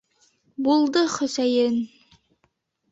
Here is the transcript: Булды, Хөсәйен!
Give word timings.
Булды, 0.69 1.03
Хөсәйен! 1.19 1.81